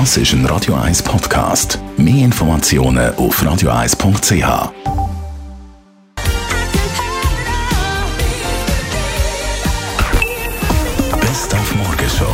[0.00, 1.78] Das ist ein Radio 1 Podcast.
[1.96, 4.72] Mehr Informationen auf radio1.ch.
[11.20, 12.26] Best auf Morgenshow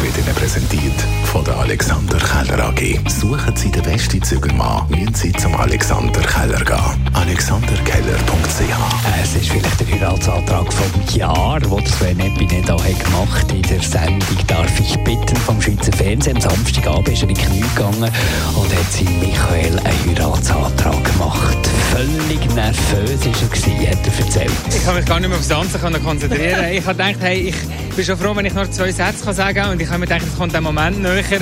[0.00, 1.04] wird Ihnen präsentiert
[1.38, 2.98] von der Alexander Keller AG.
[3.08, 7.10] Suchen Sie den besten Zügelmann, müssen Sie zum Alexander Keller gehen.
[7.12, 13.62] alexanderkeller.ch Es ist vielleicht der Heiratsantrag vom Jahr, den Sven Epine da hat gemacht in
[13.62, 16.38] der Sendung «Darf ich bitten» vom Schweizer Fernsehen.
[16.38, 21.68] Am Samstagabend ist er in die Knie gegangen und hat seinem Michael einen Heiratsantrag gemacht.
[21.92, 24.52] Völlig nervös war er, hat er erzählt.
[24.70, 26.64] Ich kann mich gar nicht mehr aufs Tanzen konzentrieren.
[26.72, 27.54] ich habe gedacht, hey, ich
[27.98, 29.72] bin schon froh, wenn ich noch zwei Sätze kann sagen kann.
[29.72, 31.40] Und ich habe mir gedacht, es kommt der Moment näher.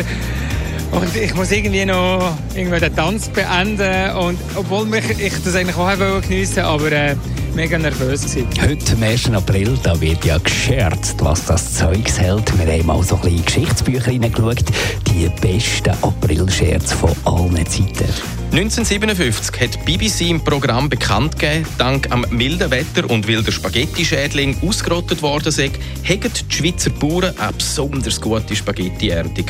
[0.91, 4.17] Und ich muss irgendwie noch irgendwie den Tanz beenden.
[4.17, 7.17] Und obwohl mich, ich das eigentlich auch geniessen wollte, aber äh,
[7.55, 8.49] mega nervös gewesen.
[8.59, 9.31] Heute, am 1.
[9.33, 12.51] April, da wird ja gescherzt, was das Zeugs hält.
[12.59, 14.65] Wir haben mal so ein bisschen Geschichtsbücher reingeschaut.
[15.09, 18.36] Die besten April-Scherze von allen Zeiten.
[18.53, 24.57] 1957 hat BBC im Programm bekannt gegeben, dank am milden Wetter und weil der Spaghetti-Schädling
[24.63, 25.71] ausgerottet worden sei,
[26.03, 29.45] hätten die Schweizer Bauern eine besonders gute Spaghetti-Ernte.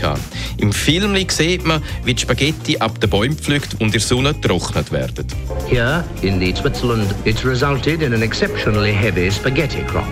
[0.56, 4.34] Im Film sieht man, wie die Spaghetti ab den Bäumen pflückt und in der Sonne
[4.34, 5.26] getrocknet werden.
[5.68, 10.06] Here, in the Switzerland, it's resulted in an exceptionally heavy spaghetti crop.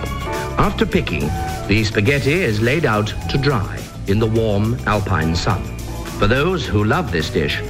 [0.57, 1.29] After picking,
[1.67, 3.77] the spaghetti is laid out to dry
[4.07, 5.61] in the warm alpine sun.
[6.17, 7.61] For those who love this dish,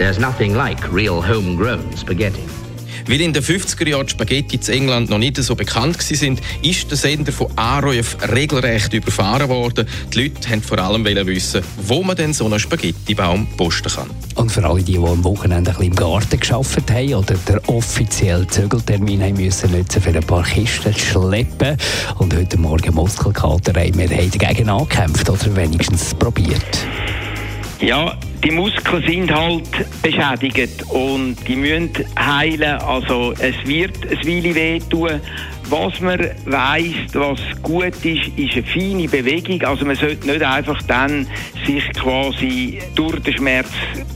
[0.00, 2.40] there's nothing like real homegrown spaghetti.
[3.06, 6.90] Weil in den 50er Jahren die Spaghetti in England noch nicht so bekannt waren, ist
[6.90, 9.86] der Sender von Arroyf regelrecht überfahren worden.
[10.14, 14.10] Die Leute wollten vor allem wissen, wo man denn so einen Spaghettibaum posten kann.
[14.36, 17.58] Und für alle, die, die am Wochenende ein bisschen im Garten gearbeitet haben oder den
[17.66, 21.76] offiziellen Zügeltermin haben müssen nutzen, für ein paar Kisten zu schleppen
[22.18, 26.86] und heute Morgen Muskelkater haben, wir haben dagegen angekämpft oder wenigstens probiert.
[27.80, 29.68] Ja, die Muskeln sind halt
[30.02, 32.80] beschädigt und die müssen heilen.
[32.80, 35.20] Also es wird ein Weile wehtun.
[35.68, 39.62] Was man weiss, was gut ist, ist eine feine Bewegung.
[39.62, 41.26] Also man sollte nicht einfach dann
[41.64, 43.68] sich quasi durch den Schmerz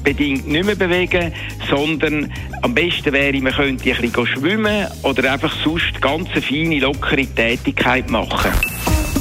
[0.03, 1.33] bedingt nicht mehr bewegen,
[1.71, 2.33] sondern
[2.63, 7.27] am besten wäre, man könnte ein bisschen schwimmen oder einfach sonst ganz eine feine, lockere
[7.27, 8.51] Tätigkeit machen.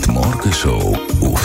[0.05, 0.97] Die Morgenshow